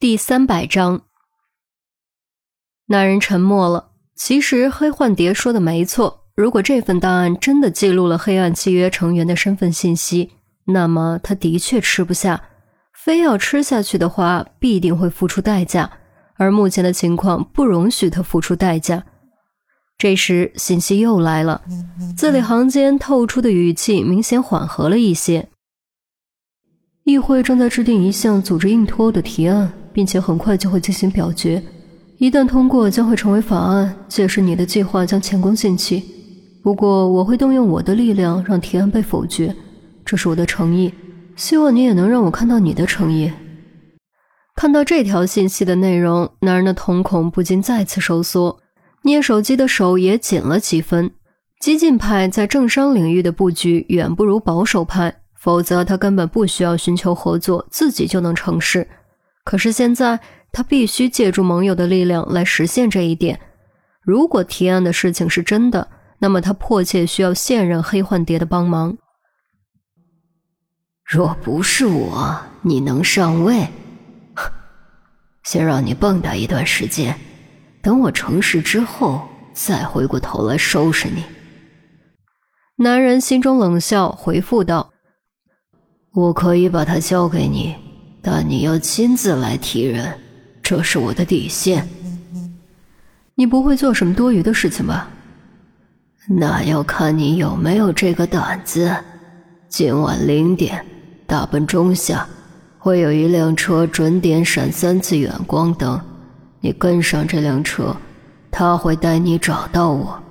[0.00, 1.02] 第三百章，
[2.86, 3.90] 那人沉默了。
[4.16, 10.30] 其实黑幻蝶说的没错，如果这份档案真的记录了黑暗契约成员的身份信息，
[10.68, 12.42] 那么他的确吃不下。
[12.94, 15.98] 非要吃下去的话，必定会付出代价，
[16.36, 19.04] 而目前的情况不容许他付出代价。
[19.98, 21.60] 这时，信息又来了，
[22.16, 25.50] 字里行间透出的语气明显缓和了一些。
[27.04, 29.70] 议会正在制定一项组织硬脱欧的提案。
[29.92, 31.62] 并且很快就会进行表决，
[32.18, 33.94] 一旦通过，将会成为法案。
[34.08, 36.04] 届时你的计划将前功尽弃。
[36.62, 39.54] 不过，我会动用我的力量让提案被否决，
[40.04, 40.92] 这是我的诚意。
[41.36, 43.32] 希望你也能让我看到你的诚意。
[44.54, 48.58] 看到这条信息的内容，男人的瞳孔不禁再次收缩，
[49.04, 51.10] 捏手机的手也紧了几分。
[51.58, 58.86] 激进派在政商领域的布局远不如保守派，否则他根本不需要寻求合作，自己就能成事。
[59.44, 60.20] 可是现在，
[60.52, 63.40] 他必须借助盟友的力量来实现这一点。
[64.02, 65.88] 如果提案的事情是真的，
[66.18, 68.96] 那么他迫切需要现任黑幻蝶的帮忙。
[71.04, 73.66] 若不是我，你能上位？
[75.42, 77.18] 先让你蹦跶一段时间，
[77.82, 81.24] 等我成事之后，再回过头来收拾你。
[82.76, 84.92] 男人心中冷笑，回复道
[86.14, 87.74] ：“我可以把他交给你。”
[88.22, 90.18] 但你要亲自来提人，
[90.62, 91.88] 这是我的底线。
[93.34, 95.08] 你不会做什么多余的事情吧？
[96.28, 98.94] 那要看你有没有这个胆子。
[99.68, 100.84] 今晚零点，
[101.26, 102.28] 大奔中下，
[102.76, 105.98] 会有一辆车准点闪三次远光灯，
[106.60, 107.96] 你跟上这辆车，
[108.50, 110.22] 他会带你找到我。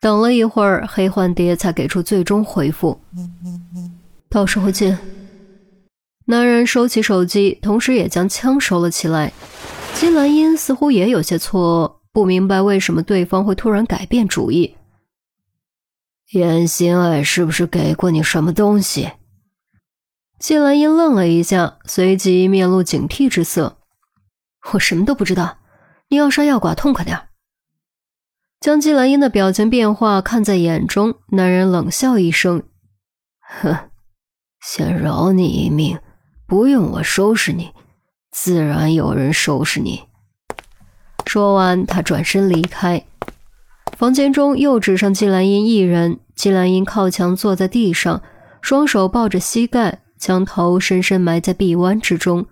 [0.00, 2.98] 等了一会儿，黑幻蝶才给出最终回复：
[4.30, 4.96] 到时候见。
[6.56, 9.32] 人收起手机，同时也将枪收了起来。
[9.94, 14.76] 金兰英似乎也有些错愕，不明白为什么对方会突然改变主意。
[16.32, 19.12] 严心爱是不是给过你什么东西？
[20.38, 23.78] 金兰英愣了一下，随即面露警惕之色。
[24.72, 25.58] 我什么都不知道，
[26.08, 27.28] 你要杀要剐，痛快点
[28.60, 32.64] 将金兰英的表情变化看在眼中，男人冷笑一声
[33.60, 33.90] ：“哼，
[34.60, 35.98] 先饶你一命。”
[36.46, 37.72] 不用我收拾你，
[38.30, 40.04] 自然有人收拾你。
[41.26, 43.04] 说完，他转身离开。
[43.96, 46.20] 房间中又只剩季兰英一人。
[46.36, 48.22] 季兰英靠墙坐在地上，
[48.60, 52.46] 双手抱着膝盖，将头深深埋在臂弯之中，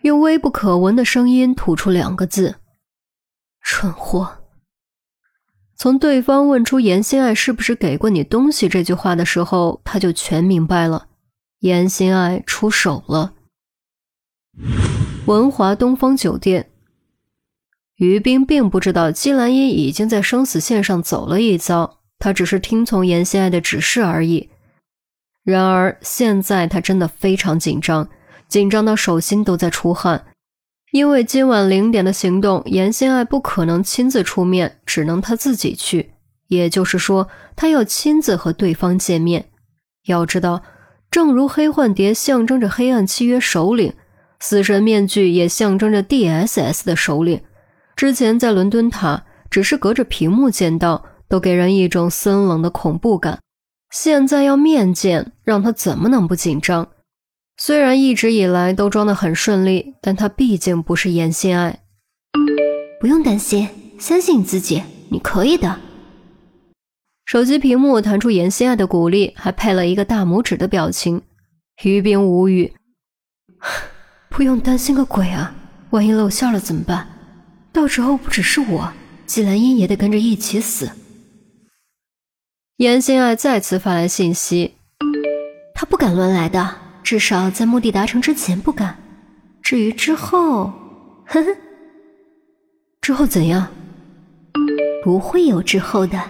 [0.00, 2.56] 用微不可闻的声音吐出两个字
[3.62, 4.38] ：“蠢货。”
[5.76, 11.06] 从对方问出严心爱是不是给过你东西这句话的时候，他就全明白了。
[11.62, 13.34] 严心爱出手了。
[15.26, 16.72] 文华东方酒店，
[17.94, 24.50] 于冰并不知道姬兰英已经在生死线上走了一遭，他只是听从严心爱的指示而已。
[25.44, 28.08] 然而现在他真的非常紧张，
[28.48, 30.24] 紧张到手心都在出汗，
[30.90, 36.14] 因为今晚零点的行动，严心爱不可能亲自出面，只能他自己去。
[36.48, 39.50] 也就是说，他要亲自和对方见面。
[40.06, 40.64] 要知道。
[41.12, 43.92] 正如黑幻蝶象征着黑暗契约首领，
[44.40, 47.42] 死神面具也象征着 D.S.S 的首领。
[47.94, 53.40] 之前在伦敦塔，只是隔着屏幕见到，都给人一种森冷的恐怖感。
[53.90, 56.88] 现在要面见，让他怎么能不紧张？
[57.58, 61.80] 虽然一直以来都装得很顺利，但他毕竟不是严心爱。
[62.98, 63.68] 不用担心，
[63.98, 65.78] 相信你自己，你可以的。
[67.32, 71.22] 手机屏幕弹出严心爱的鼓励，还配了一个大拇指的表情。
[71.82, 72.74] 于冰无语，
[74.28, 75.54] 不用担心个鬼啊！
[75.92, 77.08] 万一露馅了怎么办？
[77.72, 78.92] 到时候不只是我，
[79.24, 80.90] 季兰英也得跟着一起死。
[82.76, 84.74] 严心爱再次发来信息，
[85.74, 88.98] 他不敢乱来的，至少在目的达成之前不敢。
[89.62, 90.64] 至于之后，
[91.24, 91.56] 呵呵，
[93.00, 93.68] 之后怎样？
[95.02, 96.22] 不会有之后的。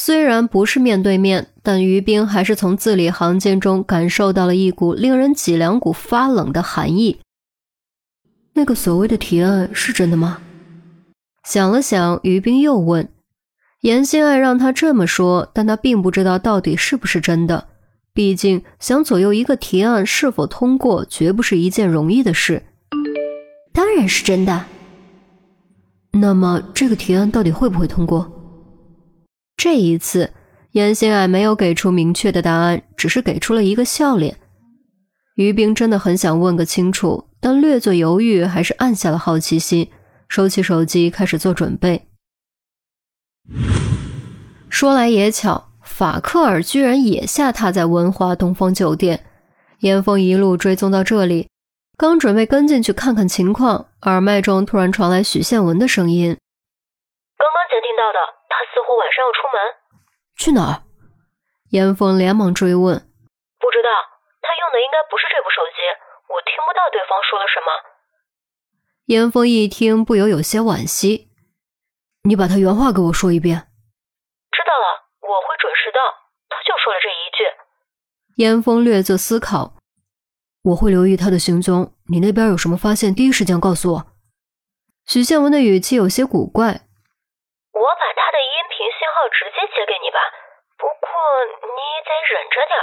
[0.00, 7.18] 虽然不是面对面，但于冰还是从字里行间中感受到了一股令人脊梁骨发冷的寒意。
[8.52, 10.38] 那个所谓的提案是真的吗？
[11.42, 13.08] 想了想，于冰又问
[13.82, 17.66] ：“严心爱让他这么说，但他并不知道到底是不是真的。
[18.14, 22.62] 毕竟想左右一个提案是否通过，绝不是一件容易的事。”
[23.74, 24.64] 当然是真的。
[26.12, 28.32] 那么这个提案到底会不会通过？
[29.58, 30.32] 这一次，
[30.70, 34.36] 严心爱没有给出明确的答案，只是给出了一个笑脸。
[35.34, 39.90] 于冰真的很想问个清楚，但略作犹豫，还是按下了好奇心，
[40.28, 42.06] 收起手机，开始做准备。
[44.70, 49.24] 说来也巧，法克尔居然也下榻在文华东方酒店。
[49.80, 51.48] 严峰一路追踪到这里，
[51.96, 56.36] 刚准备跟进去看看情况，耳麦中突然传来许宪文的声音
[57.36, 59.58] ：“刚刚监听到的，他似乎晚上要出门，
[60.38, 60.86] 去哪儿？”
[61.74, 62.94] 严峰连忙追问
[63.58, 63.90] ：“不知道，
[64.40, 65.82] 他用的应该不是这部手机，
[66.30, 67.68] 我听不到对方说了什么。”
[69.10, 71.28] 严峰一听，不由有些惋惜
[72.22, 73.68] ：“你把他原话给我说一遍。
[74.54, 76.00] ”“知道了，我会准时到。”
[76.48, 77.44] 他就说了这一句。
[78.36, 79.74] 严峰略作思考
[80.72, 84.06] ：“我会留意他的行踪，你那边有什么发现，第一时间告诉我。”
[85.06, 86.87] 许宪文的语气有些古怪
[87.78, 90.18] ：“我把他的音频信号直接接给你吧，
[90.76, 91.06] 不过
[91.62, 92.74] 你也得忍着点。”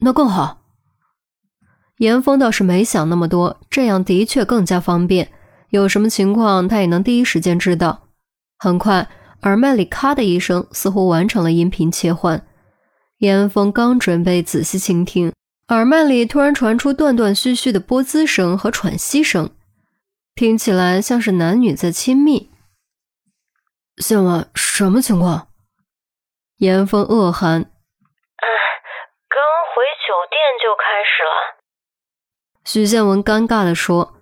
[0.00, 0.58] 那更好。
[1.98, 5.30] 严峰倒是没想那么多，这样的确更加方便，
[5.68, 8.08] 有什么情况他也能第一时间知道。
[8.58, 9.08] 很快，
[9.42, 12.46] 耳麦里咔的一声，似乎完成了音频切换。
[13.18, 15.32] 严峰刚准备仔细倾听，
[15.68, 19.50] 耳麦里突然传出断断续续的波滋声和喘息声，
[20.34, 22.51] 听起来像是男女在亲密。
[24.02, 25.48] 宪文，什么情况？
[26.58, 27.62] 严峰恶寒。
[27.62, 28.46] 哎，
[29.28, 29.40] 刚
[29.72, 31.62] 回酒店就开始了。
[32.64, 34.18] 许宪文尴尬地说。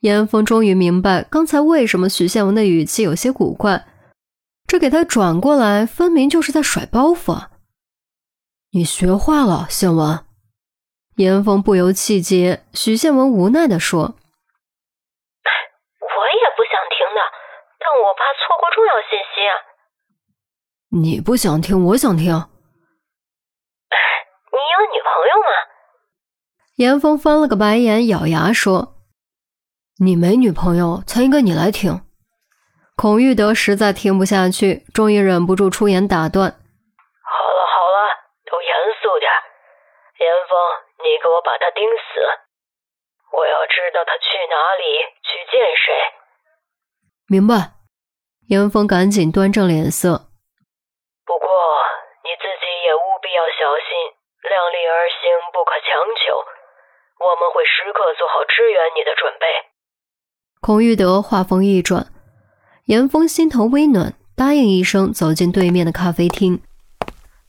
[0.00, 3.86] 严峰终于明白刚才为什么许宪文的语气有些古怪，
[4.66, 7.50] 这给他转过来，分明就是在甩包袱啊。
[8.72, 10.24] 你学坏了，宪文。
[11.16, 14.00] 严峰不由气结，许宪文无奈地说
[16.00, 17.20] ：“我也不想听的，
[17.78, 19.52] 但我怕错过重要信息啊。”
[20.96, 22.26] 你不想听，我想听。
[24.52, 25.50] 你有女朋友吗？
[26.76, 28.96] 严峰翻了个白眼，咬牙说
[30.02, 32.00] ：“你没女朋友，才应该你来听。”
[32.96, 36.50] 孔玉德实在听不下去，终于忍不住出言打断。
[36.50, 37.96] 好了好了，
[38.50, 38.70] 都严
[39.00, 39.30] 肃点
[40.20, 40.58] 严峰，
[41.04, 42.20] 你给我把他盯死！
[43.32, 44.84] 我要知道他去哪里，
[45.22, 45.94] 去见谁。
[47.28, 47.79] 明白。
[48.50, 50.26] 严峰赶紧端正脸色。
[51.24, 51.46] 不过
[52.26, 53.94] 你自己也务必要小心，
[54.42, 56.34] 量力而行，不可强求。
[57.22, 59.46] 我们会时刻做好支援你的准备。
[60.60, 62.08] 孔玉德话锋一转，
[62.86, 66.60] 严峰心头微暖，答应一声，走进对面的咖啡厅。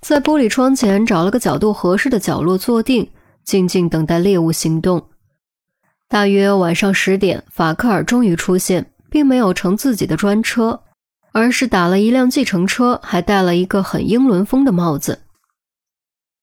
[0.02, 3.12] 在玻璃窗前找了个角度合适的角落坐定，
[3.44, 5.10] 静静等待猎物行动。
[6.08, 10.84] 大约晚上十点，法克尔终于出现，并没有乘自己的专车，
[11.32, 15.20] 而是打了一辆计程车，还戴了一个很英伦风的帽子。